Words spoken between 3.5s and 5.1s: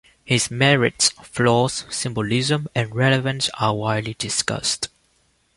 are widely discussed.